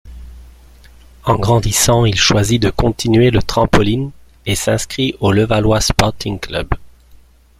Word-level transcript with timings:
En 1.25 1.35
grandissant, 1.35 2.05
il 2.05 2.15
choisit 2.17 2.59
de 2.59 2.71
continuer 2.71 3.29
le 3.29 3.39
trampoline 3.43 4.09
et 4.47 4.55
s'inscrit 4.55 5.15
au 5.19 5.31
Levallois 5.31 5.79
Sporting 5.79 6.39
Club. 6.39 6.69